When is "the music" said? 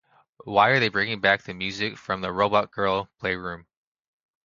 1.43-1.95